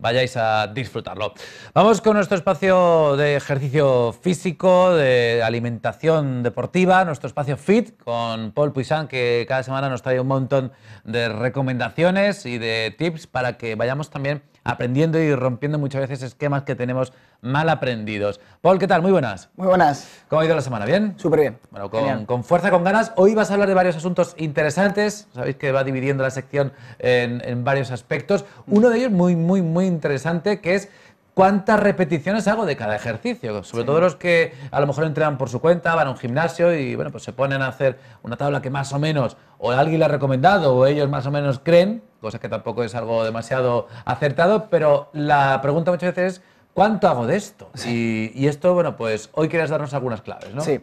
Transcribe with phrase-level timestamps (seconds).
[0.00, 1.34] vayáis a disfrutarlo.
[1.74, 8.72] Vamos con nuestro espacio de ejercicio físico, de alimentación deportiva, nuestro espacio fit con Paul
[8.72, 10.72] Puisan, que cada semana nos trae un montón
[11.04, 16.64] de recomendaciones y de tips para que vayamos también aprendiendo y rompiendo muchas veces esquemas
[16.64, 17.12] que tenemos
[17.42, 18.40] mal aprendidos.
[18.60, 19.02] Paul, ¿qué tal?
[19.02, 19.48] Muy buenas.
[19.56, 20.08] Muy buenas.
[20.28, 20.84] ¿Cómo ha ido la semana?
[20.84, 21.14] ¿Bien?
[21.16, 21.58] Súper bien.
[21.70, 21.90] Bueno,
[22.26, 23.12] con, fuerza, con ganas.
[23.16, 25.28] Hoy vas a hablar de varios asuntos interesantes.
[25.34, 28.44] Sabéis que va dividiendo la sección en, varios aspectos.
[28.66, 30.88] Uno de ellos muy, muy, muy interesante, que es
[31.34, 33.62] cuántas repeticiones hago de cada ejercicio.
[33.64, 36.74] Sobre todo los que a lo mejor entrenan por su cuenta, van a un gimnasio
[36.74, 40.00] y bueno, pues se ponen a hacer una tabla que más o menos o alguien
[40.00, 43.88] le ha recomendado o ellos más o menos creen, cosa que tampoco es algo demasiado
[44.04, 46.42] acertado, pero la pregunta muchas veces es
[46.80, 47.68] ¿Cuánto hago de esto?
[47.86, 50.62] Y, esto, bueno, pues hoy quieres darnos algunas claves, ¿no?
[50.62, 50.80] Sí,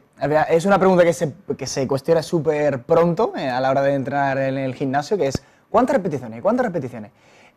[0.48, 3.96] es una pregunta que se, que se cuestiona súper pronto eh, a la hora de
[3.96, 6.44] entrar en el gimnasio, que es ¿cuántas repeticiones?
[6.44, 7.10] ¿Cuántas repeticiones?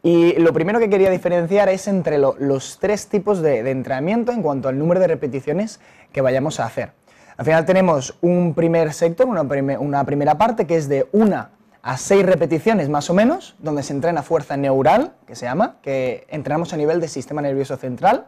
[0.03, 4.71] Y lo primero que quería diferenciar es entre los tres tipos de, entrenamiento en cuanto
[4.71, 5.79] al número de repeticiones
[6.11, 6.93] que vayamos a hacer.
[7.37, 11.51] Al final tenemos un primer sector, una, una primera parte que es de una
[11.83, 16.27] a seis repeticiones más o menos, donde se entrena fuerza neural, que se llama, que
[16.29, 18.27] entrenamos a nivel del sistema nervioso central.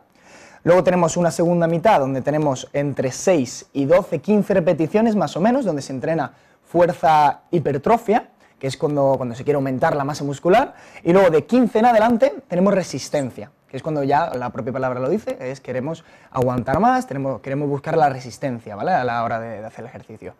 [0.64, 5.40] Luego tenemos una segunda mitad donde tenemos entre 6 y 12, 15 repeticiones más o
[5.40, 6.32] menos, donde se entrena
[6.64, 8.28] fuerza hipertrofia,
[8.58, 10.74] que es cuando, cuando se quiere aumentar la masa muscular.
[11.02, 15.00] Y luego de 15 en adelante tenemos resistencia, que es cuando ya la propia palabra
[15.00, 18.92] lo dice, es queremos aguantar más, queremos buscar la resistencia ¿vale?
[18.92, 20.34] a la hora de hacer el ejercicio.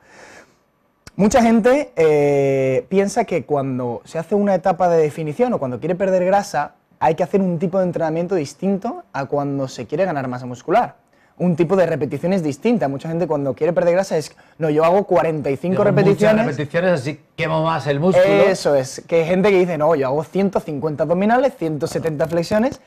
[1.15, 5.95] Mucha gente eh, piensa que cuando se hace una etapa de definición o cuando quiere
[5.95, 10.27] perder grasa, hay que hacer un tipo de entrenamiento distinto a cuando se quiere ganar
[10.29, 10.97] masa muscular.
[11.37, 12.89] Un tipo de repeticiones distinta.
[12.89, 16.45] Mucha gente cuando quiere perder grasa es, no, yo hago 45 repeticiones.
[16.45, 18.27] Muchas repeticiones, así quemo más el músculo.
[18.27, 19.03] Eso es.
[19.07, 22.81] Que hay gente que dice, no, yo hago 150 abdominales, 170 flexiones,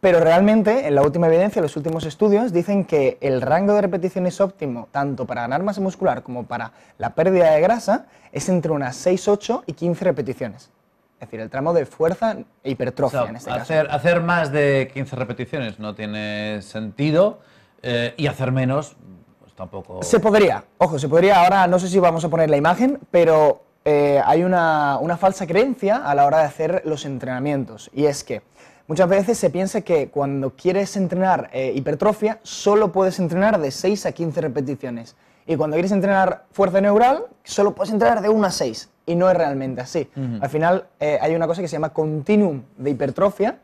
[0.00, 4.40] pero realmente, en la última evidencia, los últimos estudios dicen que el rango de repeticiones
[4.40, 8.96] óptimo, tanto para ganar masa muscular como para la pérdida de grasa, es entre unas
[8.96, 10.70] 6, 8 y 15 repeticiones.
[11.14, 13.96] Es decir, el tramo de fuerza e hipertrofia en este hacer, caso.
[13.96, 17.40] Hacer más de 15 repeticiones no tiene sentido
[17.82, 18.96] eh, y hacer menos
[19.40, 20.00] pues tampoco...
[20.04, 23.62] Se podría, ojo, se podría, ahora no sé si vamos a poner la imagen, pero
[23.84, 28.22] eh, hay una, una falsa creencia a la hora de hacer los entrenamientos y es
[28.22, 28.42] que
[28.88, 34.06] Muchas veces se piensa que cuando quieres entrenar eh, hipertrofia, solo puedes entrenar de 6
[34.06, 35.14] a 15 repeticiones.
[35.46, 38.88] Y cuando quieres entrenar fuerza neural, solo puedes entrenar de 1 a 6.
[39.04, 40.08] Y no es realmente así.
[40.40, 43.58] Al final eh, hay una cosa que se llama continuum de hipertrofia,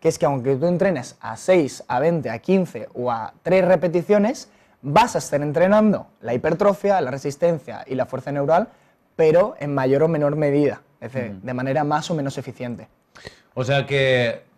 [0.00, 3.66] que es que aunque tú entrenes a 6, a 20, a 15 o a 3
[3.66, 4.48] repeticiones,
[4.80, 8.68] vas a estar entrenando la hipertrofia, la resistencia y la fuerza neural,
[9.14, 12.88] pero en mayor o menor medida, es decir, de manera más o menos eficiente.
[13.52, 14.48] O sea que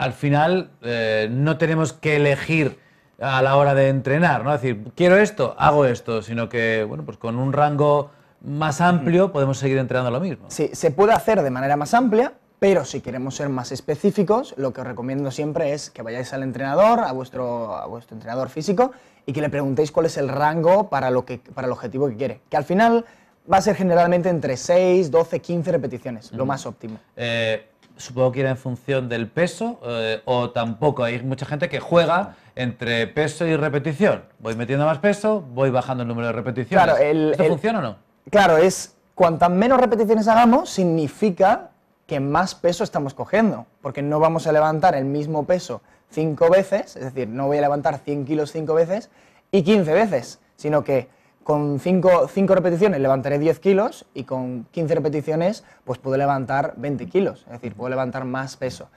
[0.00, 2.78] al final eh, no tenemos que elegir
[3.20, 4.54] a la hora de entrenar, ¿no?
[4.54, 8.10] Es decir, quiero esto, hago esto, sino que, bueno, pues con un rango
[8.40, 10.46] más amplio podemos seguir entrenando lo mismo.
[10.48, 14.72] Sí, se puede hacer de manera más amplia, pero si queremos ser más específicos, lo
[14.72, 18.92] que os recomiendo siempre es que vayáis al entrenador, a vuestro, a vuestro entrenador físico,
[19.26, 22.16] y que le preguntéis cuál es el rango para, lo que, para el objetivo que
[22.16, 22.40] quiere.
[22.48, 23.04] Que al final
[23.52, 26.98] va a ser generalmente entre 6, 12, 15 repeticiones, lo más óptimo.
[27.16, 27.69] Eh,
[28.00, 31.04] supongo que irá en función del peso eh, o tampoco.
[31.04, 34.24] Hay mucha gente que juega entre peso y repetición.
[34.38, 36.84] Voy metiendo más peso, voy bajando el número de repeticiones.
[36.84, 37.96] Claro, ¿Esto funciona o no?
[38.30, 41.70] Claro, es cuantas menos repeticiones hagamos, significa
[42.06, 46.96] que más peso estamos cogiendo, porque no vamos a levantar el mismo peso cinco veces,
[46.96, 49.10] es decir, no voy a levantar 100 kilos cinco veces
[49.52, 51.08] y 15 veces, sino que
[51.44, 57.44] con 5 repeticiones levantaré 10 kilos y con 15 repeticiones pues puedo levantar 20 kilos,
[57.46, 58.88] es decir, puedo levantar más peso.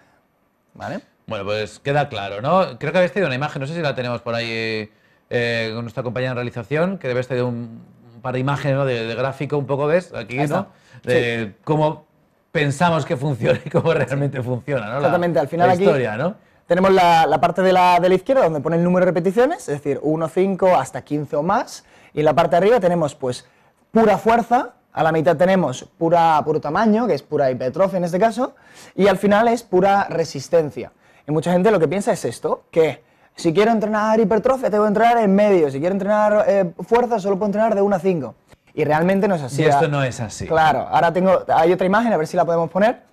[0.74, 1.02] ¿Vale?
[1.28, 2.78] Bueno, pues queda claro, ¿no?
[2.80, 4.92] Creo que habéis tenido una imagen, no sé si la tenemos por ahí
[5.30, 7.81] eh, con nuestra compañera en realización, que debéis tener un,
[8.22, 8.86] par de imágenes ¿no?
[8.86, 10.14] de, gráfico, un poco, ¿ves?
[10.14, 10.68] Aquí, ¿no?
[11.04, 12.06] De cómo
[12.52, 14.98] pensamos que funciona y cómo realmente funciona, ¿no?
[14.98, 16.36] Exactamente, al final aquí historia, ¿no?
[16.68, 19.68] tenemos la, la parte de la, de la, izquierda donde pone el número de repeticiones,
[19.69, 23.15] es decir, 1, 5, hasta 15 o más, y en la parte de arriba tenemos
[23.15, 23.45] pues
[23.92, 28.19] pura fuerza, a la mitad tenemos pura, puro tamaño, que es pura hipertrofia en este
[28.19, 28.56] caso,
[28.95, 30.92] y al final es pura resistencia.
[31.27, 33.04] Y mucha gente lo que piensa es esto, que
[33.36, 37.38] si quiero entrenar hipertrofia tengo que entrenar en medio, si quiero entrenar eh, fuerza solo
[37.38, 38.36] puedo entrenar de 1 a 5.
[38.75, 39.62] Y realmente no es así.
[39.62, 40.48] Y esto no es así.
[40.48, 43.04] Claro, ahora tengo, hay otra imagen, a ver si la podemos poner,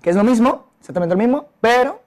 [0.00, 2.00] que es lo mismo, exactamente lo mismo, pero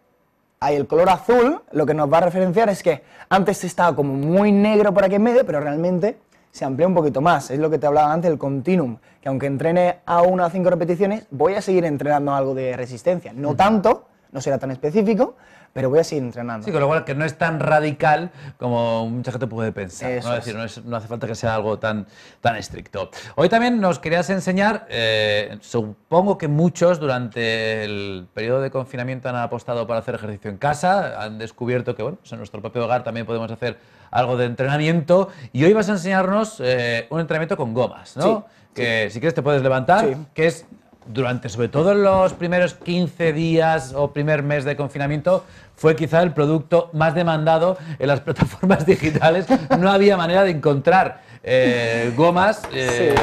[0.59, 4.13] hay el color azul, lo que nos va a referenciar es que antes estaba como
[4.13, 6.17] muy negro por aquí en medio, pero realmente
[6.51, 7.49] se amplía un poquito más.
[7.51, 10.69] Es lo que te hablaba antes, el continuum, que aunque entrene a una o cinco
[10.69, 13.31] repeticiones, voy a seguir entrenando algo de resistencia.
[13.33, 15.35] No tanto, no será tan específico,
[15.73, 16.65] pero voy a seguir entrenando.
[16.65, 20.11] Sí, con lo cual que no es tan radical como mucha gente puede pensar.
[20.11, 20.33] Eso ¿no?
[20.35, 20.45] Es es.
[20.45, 22.05] decir, no, es- no hace falta que sea algo tan,
[22.41, 23.09] tan estricto.
[23.35, 29.35] Hoy también nos querías enseñar, eh, supongo que muchos durante el periodo de confinamiento han
[29.35, 33.03] apostado por hacer ejercicio en casa, han descubierto que bueno, pues en nuestro propio hogar
[33.03, 33.77] también podemos hacer
[34.11, 38.23] algo de entrenamiento y hoy vas a enseñarnos eh, un entrenamiento con gomas, ¿no?
[38.49, 40.15] Sí, que si quieres te puedes levantar, Sí.
[40.33, 40.65] que es
[41.11, 45.43] durante sobre todo los primeros 15 días o primer mes de confinamiento
[45.75, 49.47] fue quizá el producto más demandado en las plataformas digitales.
[49.79, 52.61] No había manera de encontrar eh, gomas.
[52.73, 53.15] eh,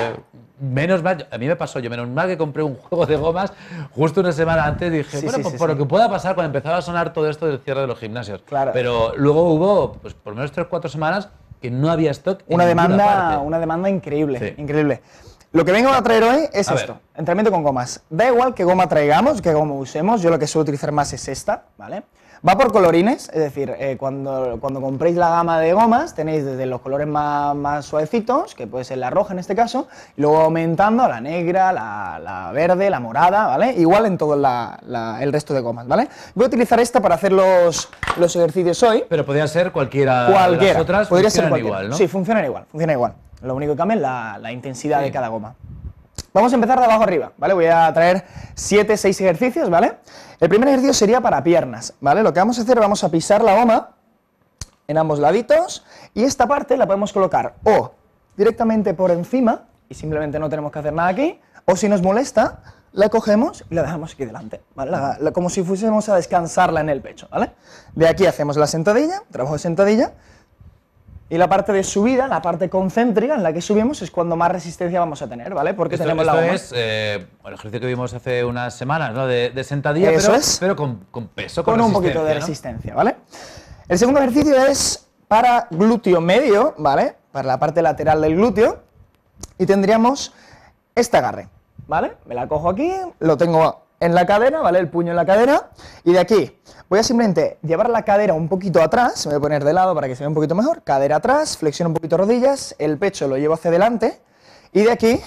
[0.58, 3.52] Menos mal, a mí me pasó, yo menos mal que compré un juego de gomas
[3.90, 5.74] justo una semana antes dije, Sí, bueno, sí, por, sí, por sí.
[5.74, 8.40] lo que pueda pasar cuando empezaba a sonar todo esto del cierre de los gimnasios.
[8.46, 8.70] Claro.
[8.72, 11.28] Pero luego hubo, pues por lo menos 3 4 semanas
[11.60, 12.40] que no había stock.
[12.48, 13.36] en una ninguna demanda, parte.
[13.46, 14.54] una demanda increíble, Sí.
[14.62, 15.02] increíble.
[15.56, 17.02] Lo que vengo a traer hoy es A esto, ver.
[17.14, 18.02] entrenamiento con gomas.
[18.10, 21.28] Da igual qué goma traigamos, qué goma usemos, yo lo que suelo utilizar más es
[21.28, 22.02] esta, ¿vale?
[22.46, 26.66] Va por colorines, es decir, eh, cuando, cuando compréis la gama de gomas tenéis desde
[26.66, 30.42] los colores más, más suavecitos, que puede ser la roja en este caso, y luego
[30.42, 33.72] aumentando a la negra, la, la verde, la morada, ¿vale?
[33.78, 36.06] Igual en todo la- la- el resto de gomas, ¿vale?
[36.34, 37.88] Voy a utilizar esta para hacer los,
[38.18, 39.04] los ejercicios hoy.
[39.08, 40.72] Pero podía ser cualquiera de Cualquiera.
[40.74, 41.78] las otras, Podría ser cualquiera.
[41.78, 41.96] igual, ¿no?
[41.96, 43.14] Sí, funcionan igual, funciona igual.
[43.42, 45.04] Lo único que cambia es la, la intensidad Sí.
[45.06, 45.54] de cada goma.
[46.32, 47.54] Vamos a empezar de abajo arriba, ¿vale?
[47.54, 48.24] Voy a traer
[48.54, 49.96] 7, 6 ejercicios, ¿vale?
[50.40, 52.22] El primer ejercicio sería para piernas, ¿vale?
[52.22, 53.90] Lo que vamos a hacer, vamos a pisar la goma
[54.88, 55.84] en ambos laditos
[56.14, 57.92] y esta parte la podemos colocar o
[58.36, 62.60] directamente por encima y simplemente no tenemos que hacer nada aquí, o si nos molesta,
[62.92, 64.90] la cogemos y la dejamos aquí delante, ¿vale?
[64.90, 67.52] La- la- como si fuésemos a descansarla en el pecho, ¿vale?
[67.94, 70.12] De aquí hacemos la sentadilla, trabajo de sentadilla,
[71.28, 74.50] y la parte de subida, la parte concéntrica en la que subimos es cuando más
[74.52, 75.74] resistencia vamos a tener, ¿vale?
[75.74, 76.54] Porque Esto, tenemos esto la goma.
[76.54, 79.26] es eh, el ejercicio que vimos hace unas semanas, ¿no?
[79.26, 80.56] De, de sentadilla, Eso pero, es.
[80.60, 82.40] pero con, con peso, con, con un poquito de ¿no?
[82.40, 83.16] resistencia, ¿vale?
[83.88, 87.16] El segundo ejercicio es para glúteo medio, ¿vale?
[87.32, 88.82] Para la parte lateral del glúteo.
[89.58, 90.32] Y tendríamos
[90.94, 91.48] este agarre,
[91.86, 92.16] ¿vale?
[92.26, 94.78] Me la cojo aquí, lo tengo en la cadera, ¿vale?
[94.78, 95.70] El puño en la cadera.
[96.04, 96.58] Y de aquí
[96.88, 99.94] voy a simplemente llevar la cadera un poquito atrás, me voy a poner de lado
[99.94, 100.82] para que se vea un poquito mejor.
[100.82, 104.20] Cadera atrás, flexiono un poquito rodillas, el pecho lo llevo hacia adelante.
[104.72, 105.20] Y de aquí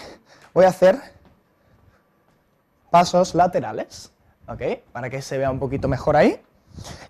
[0.53, 0.99] voy a hacer
[2.89, 4.11] pasos laterales,
[4.47, 4.61] ¿ok?
[4.91, 6.41] Para que se vea un poquito mejor ahí.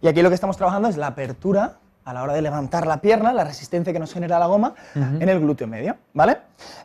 [0.01, 3.01] Y aquí lo que estamos trabajando es la apertura a la hora de levantar la
[3.01, 6.37] pierna, la resistencia que nos genera la goma en el glúteo medio, ¿vale?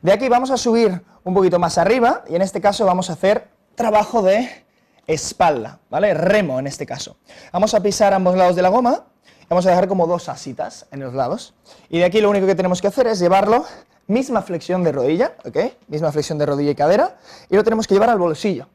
[0.02, 3.14] De aquí vamos a subir un poquito más arriba y en este caso vamos a
[3.14, 4.63] hacer trabajo de
[5.06, 6.14] espalda, ¿vale?
[6.14, 7.16] Remo en este caso.
[7.52, 9.04] Vamos a pisar ambos lados de la goma
[9.48, 11.54] vamos a dejar como dos asitas en los lados.
[11.88, 13.64] Y de aquí lo único que tenemos que hacer es llevarlo,
[14.06, 15.56] misma flexión de rodilla, ¿ok?
[15.88, 17.16] Misma flexión de rodilla y cadera,
[17.48, 18.68] y lo tenemos que llevar al bolsillo,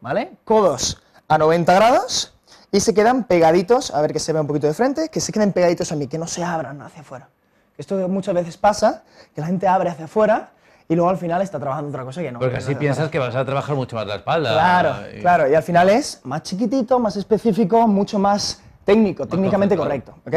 [0.00, 0.32] ¿vale?
[0.44, 2.34] Codos a 90 grados
[2.70, 5.32] y se quedan pegaditos, a ver que se vea un poquito de frente, que se
[5.32, 7.28] queden pegaditos a mí, que no se abran hacia afuera.
[7.76, 9.04] Esto muchas veces pasa,
[9.34, 10.50] que la gente abre hacia afuera
[10.88, 12.38] y luego al final está trabajando otra cosa que no.
[12.38, 14.52] Porque que así no- piensas que vas a trabajar mucho más la espalda.
[14.52, 19.76] Claro, Y- claro, y al final es más chiquitito, más específico, mucho más técnico, técnicamente
[19.76, 20.34] correcto, ¿ok?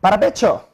[0.00, 0.64] Para pecho,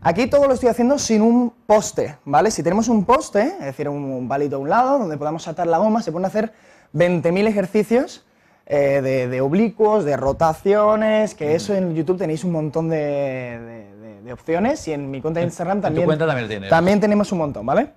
[0.00, 2.50] aquí todo lo estoy haciendo sin un poste, ¿vale?
[2.50, 5.66] Si tenemos un poste, es decir, un, un palito a un lado donde podamos atar
[5.66, 6.52] la goma, se pueden hacer
[6.94, 8.24] 20.000 ejercicios
[8.66, 13.97] eh, de, de oblicuos, de rotaciones, que eso en YouTube tenéis un montón de, de-
[14.18, 16.24] de- de opciones y en mi cuenta de Instagram también, cuenta
[16.68, 17.92] también tenemos un montón, ¿vale?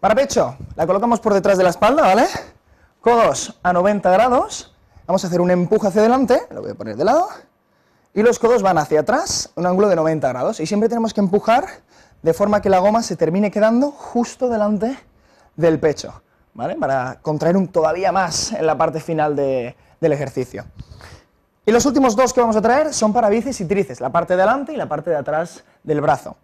[0.00, 2.26] Para pecho, la colocamos por detrás de la espalda, ¿vale?
[3.00, 4.74] Codos a 90 grados.
[5.06, 7.28] Vamos a hacer un empuje hacia adelante, lo voy a poner de lado.
[8.14, 10.60] Y los codos van hacia atrás, un ángulo de 90 grados.
[10.60, 11.64] Y siempre tenemos que empujar
[12.22, 14.96] de forma que la goma se termine quedando justo delante
[15.56, 16.22] del pecho,
[16.54, 16.76] ¿vale?
[16.76, 20.64] Para contraer un todavía más en la parte final de- del ejercicio.
[21.66, 24.36] Y los últimos dos que vamos a traer son para bíceps y tríceps, la parte
[24.36, 26.36] de y la parte de atrás del brazo.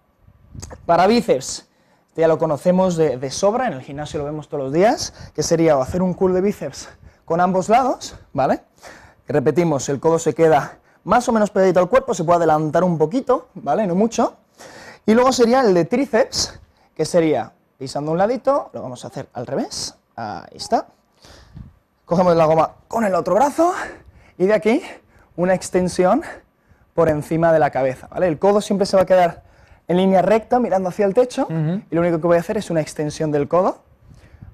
[0.87, 1.69] Para bíceps,
[2.09, 5.43] este ya lo conocemos de, sobra, en el gimnasio lo vemos todos los días, que
[5.43, 6.89] sería hacer un curl de bíceps
[7.27, 8.63] con ambos lados, ¿vale?
[9.29, 12.97] Repetimos, el codo se queda más o menos pegadito al cuerpo, se puede adelantar un
[12.97, 13.87] poquito, ¿vale?
[13.87, 14.37] No mucho.
[15.05, 16.59] Y luego sería el de tríceps,
[16.95, 20.87] que sería pisando un ladito, lo vamos a hacer al revés, ahí está.
[22.07, 23.73] Cogemos la goma con el otro brazo
[24.37, 24.83] y de aquí
[25.41, 26.23] una extensión
[26.95, 28.29] por encima de la cabeza, ¿vale?
[28.29, 29.43] El codo siempre se va a quedar
[29.89, 31.49] en línea recta mirando hacia el techo
[31.91, 33.83] y lo único que voy a hacer es una extensión del codo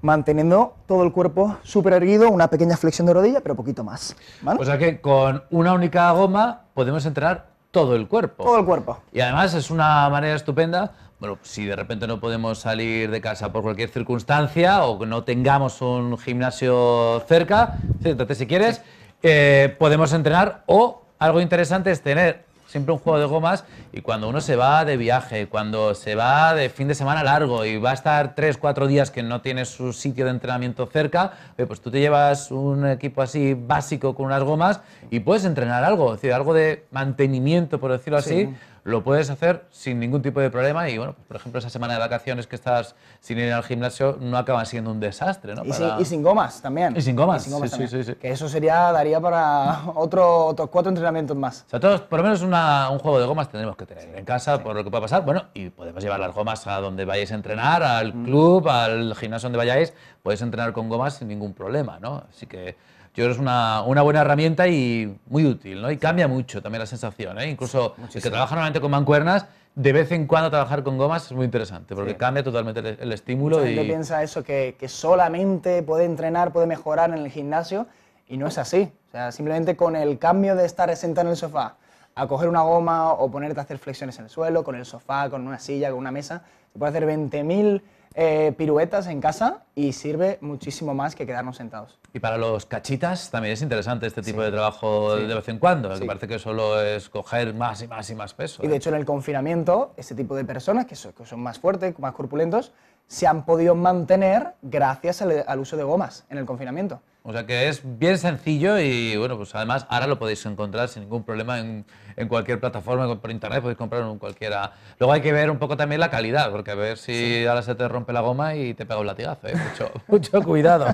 [0.01, 4.61] manteniendo todo el cuerpo súper erguido, una pequeña flexión de rodilla, pero poquito más, ¿vale?
[4.61, 8.45] O sea que con una única goma podemos entrenar todo el cuerpo.
[8.45, 8.99] todo el cuerpo.
[9.11, 13.51] Y además es una manera estupenda, bueno, si de repente no podemos salir de casa
[13.51, 18.83] por cualquier circunstancia o no tengamos un gimnasio cerca, siéntate si quieres
[19.23, 24.29] eh, podemos entrenar o algo interesante es tener siempre un juego de gomas y cuando
[24.29, 27.91] uno se va de viaje, cuando se va de fin de semana largo y va
[27.91, 31.89] a estar tres, cuatro días que no tiene su sitio de entrenamiento cerca, pues tú
[31.89, 36.33] te llevas un equipo así básico con unas gomas y puedes entrenar algo, es decir,
[36.33, 38.53] algo de mantenimiento, por decirlo así
[38.87, 41.99] lo puedes hacer sin ningún tipo de problema y, bueno, por ejemplo, esa semana de
[41.99, 45.65] vacaciones que estás sin ir al gimnasio no acaba siendo un desastre, ¿no?
[45.65, 46.95] Y, sin, gomas también.
[46.95, 47.51] Y sin gomas, sí,
[47.85, 51.65] sí, sí, Que eso sería, daría para otro, otros cuatro entrenamientos más.
[51.67, 54.63] O sea, todos, por lo menos un juego de gomas tendremos que tener en casa
[54.63, 55.25] por lo que pueda pasar.
[55.25, 58.23] Bueno, y podemos llevar las gomas a donde vayáis a entrenar, al mm.
[58.23, 62.23] club, al gimnasio donde vayáis, podéis entrenar con gomas sin ningún problema, ¿no?
[62.29, 62.77] Así que
[63.17, 65.89] yo creo que es una, una, buena herramienta y muy útil, ¿no?
[65.89, 67.49] Y cambia mucho también la sensación, ¿eh?
[67.49, 71.31] Incluso el que trabaja normalmente con mancuernas, de vez en cuando trabajar con gomas es
[71.31, 73.57] muy interesante, porque cambia totalmente el, estímulo.
[73.57, 73.73] Mucha y...
[73.73, 77.87] gente piensa eso, que, que, solamente puede entrenar, puede mejorar en el gimnasio,
[78.27, 78.91] y no es así.
[79.07, 81.75] O sea, simplemente con el cambio de estar sentado en el sofá
[82.13, 85.27] a coger una goma o ponerte a hacer flexiones en el suelo, con el sofá,
[85.31, 87.81] con una silla, con una mesa, se puede hacer 20.000
[88.15, 91.99] eh, piruetas en casa y sirve muchísimo más que quedarnos sentados.
[92.13, 95.97] Y para los cachitas también es interesante este tipo de trabajo de vez en cuando,
[95.97, 98.63] que parece que solo es coger más y más y más peso.
[98.63, 98.77] Y de ¿eh?
[98.77, 102.13] hecho en el confinamiento, este tipo de personas que son, que son más fuertes, más
[102.13, 102.71] corpulentos,
[103.07, 107.01] se han podido mantener gracias al uso de gomas en el confinamiento.
[107.29, 111.03] O sea que es bien sencillo y bueno, pues además ahora lo podéis encontrar sin
[111.03, 111.85] ningún problema en,
[112.15, 114.71] en cualquier plataforma, por internet podéis comprarlo en cualquiera.
[114.97, 117.75] Luego hay que ver un poco también la calidad, porque a ver si ahora se
[117.75, 119.55] te rompe la goma y te pega un latigazo, ¿eh?
[119.55, 120.87] mucho, mucho cuidado.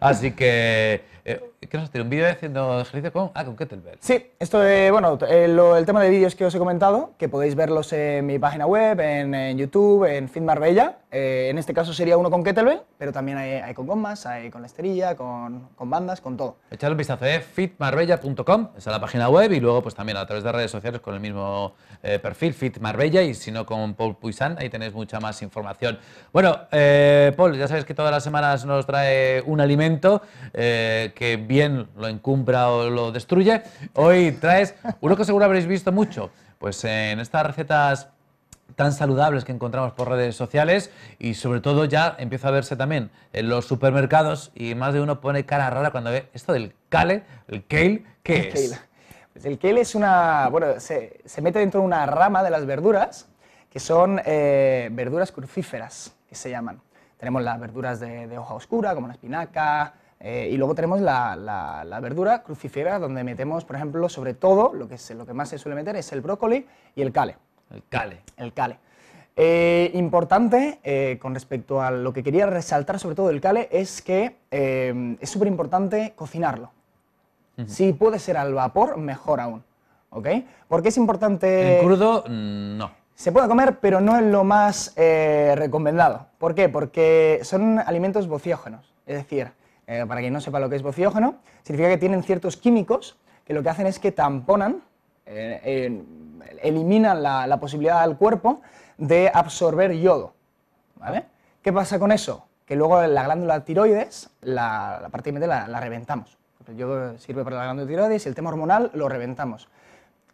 [0.00, 2.04] Así que que eh, ¿Qué nos tiene?
[2.04, 3.98] ¿Un vídeo haciendo ejercicio con, ah, con kettlebell?
[4.00, 7.92] Sí, esto de, bueno, el, tema de vídeos que os he comentado, que podéis verlos
[7.92, 10.98] en mi página web, en, YouTube, en Fit Marbella.
[11.10, 14.60] Eh, en este caso sería uno con kettlebell, pero también hay, con gomas, hay con
[14.60, 16.56] la esterilla, con, con bandas, con todo.
[16.70, 17.40] Echadle un vistazo, ¿eh?
[17.40, 21.00] fitmarbella.com, esa es la página web, y luego pues también a través de redes sociales
[21.00, 24.92] con el mismo eh, perfil, Fit Marbella, y si no con Paul Puisan, ahí tenéis
[24.94, 25.98] mucha más información.
[26.32, 26.56] Bueno,
[27.36, 32.70] Paul, ya sabes que todas las semanas nos trae un alimento que bien lo encumbra
[32.70, 33.62] o lo destruye.
[33.94, 38.08] Hoy traes uno que seguro habréis visto mucho, pues en estas recetas
[38.76, 43.10] tan saludables que encontramos por redes sociales y sobre todo ya empieza a verse también
[43.32, 47.24] en los supermercados y más de uno pone cara rara cuando ve esto del kale,
[47.48, 48.80] el kale, ¿qué es?
[49.32, 52.66] Pues el kale es una, bueno, se, se, mete dentro de una rama de las
[52.66, 53.28] verduras
[53.70, 56.80] que son eh, verduras crucíferas, que se llaman.
[57.18, 61.36] Tenemos las verduras de, de hoja oscura, como la espinaca, eh, y luego tenemos la,
[61.36, 65.48] la, verdura crucífera, donde metemos, por ejemplo, sobre todo, lo que, es, lo que más
[65.48, 67.36] se suele meter es el brócoli y el cale.
[67.70, 68.20] El cale.
[68.36, 68.78] El cale.
[69.36, 74.02] Eh, importante, eh, con respecto a lo que quería resaltar sobre todo del cale, es
[74.02, 76.70] que es súper importante cocinarlo.
[77.66, 79.64] Si puede ser al vapor, mejor aún.
[80.10, 80.28] ¿Ok?
[80.68, 81.80] Porque es importante...
[81.80, 82.90] En crudo, no.
[83.14, 86.26] Se puede comer, pero no es lo más recomendado.
[86.38, 86.68] ¿Por qué?
[86.68, 88.92] Porque son alimentos bociógenos.
[89.06, 89.52] Es decir,
[89.88, 93.16] eh, para quien no sepa lo que es bociógeno, significa que tienen ciertos químicos
[93.46, 94.82] que lo que hacen es que tamponan,
[95.24, 96.04] eh,
[96.62, 98.60] eliminan la, posibilidad del cuerpo
[98.98, 100.34] de absorber yodo.
[100.96, 101.24] ¿vale?
[101.62, 102.46] ¿Qué pasa con eso?
[102.66, 106.36] Que luego la glándula tiroides, la, parte de la, la reventamos.
[106.66, 109.70] El yodo sirve para la glándula tiroides y el tema hormonal lo reventamos.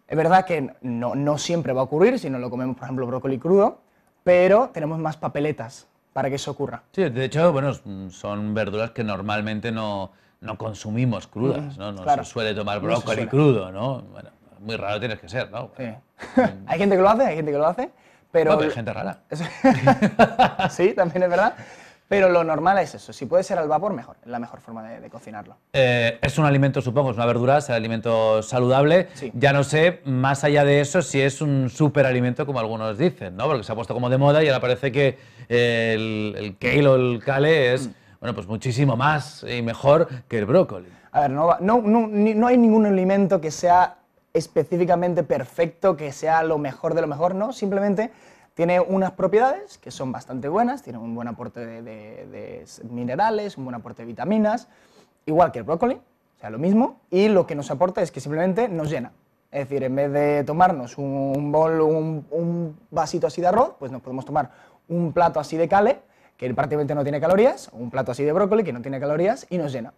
[0.08, 3.06] Es verdad que no, no siempre va a ocurrir si no lo comemos, por ejemplo,
[3.06, 3.78] brócoli crudo,
[4.24, 6.84] pero tenemos más papeletas para que eso ocurra.
[6.92, 7.74] Sí, de hecho, bueno,
[8.10, 11.90] son verduras que normalmente no, no consumimos crudas, ¿no?
[11.92, 14.00] No se suele tomar brócoli crudo, ¿no?
[14.00, 14.30] Bueno,
[14.60, 15.72] muy raro tienes que ser, ¿no?
[15.76, 15.92] Sí.
[16.66, 17.90] hay gente que lo hace, hay gente que lo hace,
[18.30, 18.58] pero...
[18.60, 19.18] hay gente rara.
[20.70, 21.54] sí, también es verdad.
[22.06, 24.82] Pero lo normal es eso, si puede ser al vapor, mejor, es la mejor forma
[24.82, 25.56] de, cocinarlo.
[25.72, 29.08] Eh, es un alimento, supongo, es una verdura, es un alimento saludable.
[29.32, 33.46] Ya no sé, más allá de eso, si es un superalimento como algunos dicen, ¿no?
[33.46, 35.18] Porque se ha puesto como de moda y ahora parece que
[35.48, 37.94] el, el kale o el kale es, mm.
[38.20, 40.88] bueno, pues muchísimo más y mejor que el brócoli.
[41.12, 43.96] A ver, no, no, no, no hay ningún alimento que sea
[44.34, 47.52] específicamente perfecto, que sea lo mejor de lo mejor, ¿no?
[47.52, 48.10] Simplemente
[48.54, 53.74] tiene unas propiedades que son bastante buenas, tiene un buen aporte de, minerales, un buen
[53.74, 54.68] aporte de vitaminas,
[55.26, 58.20] igual que el brócoli, o sea, lo mismo, y lo que nos aporta es que
[58.20, 59.12] simplemente nos llena.
[59.50, 63.92] Es decir, en vez de tomarnos un bol, un, un vasito así de arroz, pues
[63.92, 64.50] nos podemos tomar
[64.88, 66.00] un plato así de cale,
[66.36, 69.46] que prácticamente no tiene calorías, o un plato así de brócoli, que no tiene calorías,
[69.50, 69.92] y nos llena.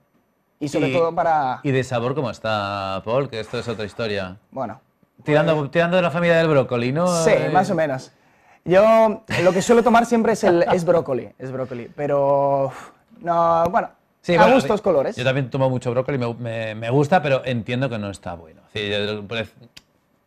[0.59, 1.61] Y sobre todo para...
[1.63, 3.29] ¿Y de sabor cómo está, Paul?
[3.29, 4.39] Que esto es otra historia.
[4.51, 4.81] Bueno.
[5.23, 7.07] Tirando, pues tirando de la familia del brócoli, ¿no?
[7.25, 8.13] Sí, eh, más o menos.
[8.67, 12.73] Yo lo que suelo tomar siempre es, el, es brócoli, es brócoli, pero
[13.21, 13.91] no, bueno,
[14.23, 15.15] Sí, a bueno, gustos colores.
[15.15, 18.63] Yo también tomo mucho brócoli, me, me- me gusta, pero entiendo que no está bueno.
[18.73, 19.49] Sí, yo- pues,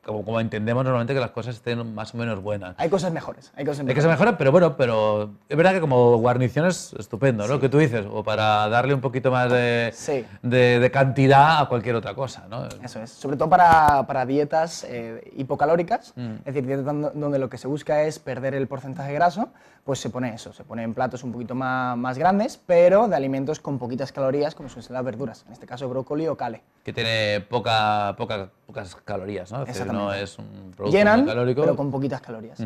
[0.09, 2.73] como, como entendemos normalmente que las cosas estén más o menos buenas.
[2.77, 3.51] Hay cosas mejores.
[3.55, 4.35] Hay cosas Hay que mejores.
[4.37, 7.53] pero bueno, pero es verdad que como guarnición es estupendo, ¿no?
[7.53, 10.25] Lo que tú dices, o para darle un poquito más de, Sí.
[10.41, 12.65] de, de cantidad a cualquier otra cosa, ¿no?
[12.83, 16.33] Eso es, sobre todo para, para dietas eh, hipocalóricas, Mm.
[16.39, 19.49] es decir, dietas don- donde lo que se busca es perder el porcentaje graso,
[19.83, 23.15] pues se pone eso, se pone en platos un poquito más, más grandes, pero de
[23.15, 26.61] alimentos con poquitas calorías, como suelen ser las verduras, en este caso brócoli o cale.
[26.83, 29.63] Que tiene poca, poca- pocas calorías, ¿no?
[29.63, 31.61] Es decir, no es un producto Llenan, calórico.
[31.61, 32.59] pero con poquitas calorías.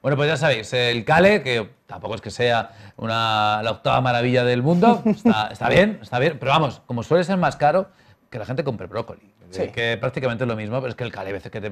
[0.00, 4.44] Bueno, pues ya sabéis, el Cale, que tampoco es que sea una, la octava maravilla
[4.44, 7.88] del mundo, está, está bien, está bien, pero vamos, como suele ser más caro,
[8.30, 9.20] que la gente compre brócoli.
[9.50, 9.68] Sí.
[9.68, 11.70] Que prácticamente es lo mismo, pero es que el Cale, a veces que te,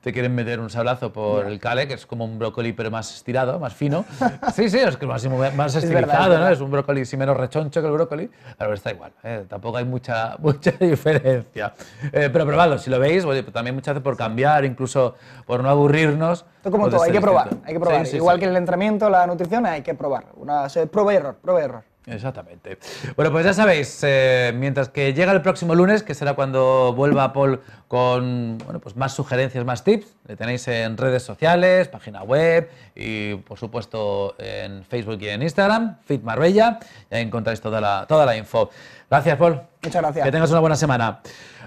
[0.00, 3.14] te quieren meter un sablazo por el Cale, que es como un brócoli pero más
[3.14, 4.04] estirado, más fino.
[4.54, 6.48] Sí, sí, es que más, más Es estilizado, verdad, es ¿no?
[6.48, 9.44] Es un brócoli sí menos rechoncho que el brócoli, pero está igual, ¿eh?
[9.48, 11.74] tampoco hay mucha, mucha diferencia.
[12.12, 15.14] Eh, pero probadlo, si lo veis, oye, pues también muchas veces por cambiar, incluso
[15.46, 16.44] por no aburrirnos.
[16.56, 17.66] Esto como puede todo, hay que probar, distinto.
[17.66, 18.06] hay que probar.
[18.06, 20.26] Sí, sí, Igual que el entrenamiento, la nutrición, hay que probar.
[20.36, 21.93] Una, prueba y error, prueba y error.
[22.06, 22.78] Exactamente.
[23.16, 27.32] Bueno, pues ya sabéis, eh, mientras que llega el próximo lunes, que será cuando vuelva
[27.32, 32.68] Paul con bueno, pues más sugerencias, más tips, le tenéis en redes sociales, página web
[32.94, 36.78] y por supuesto en Facebook y en Instagram, Fit Marbella,
[37.10, 38.70] y ahí encontráis toda la, toda la info.
[39.08, 39.60] Gracias, Paul.
[39.82, 40.24] Muchas gracias.
[40.24, 41.20] Que tengas una buena semana.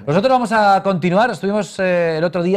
[0.05, 2.55] Nosotros vamos a continuar, estuvimos eh, el otro día